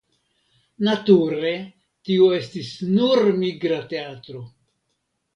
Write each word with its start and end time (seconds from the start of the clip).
Nature 0.85 1.51
tio 2.09 2.29
estis 2.37 2.71
nur 2.93 3.21
migra 3.43 3.77
teatro. 3.93 4.41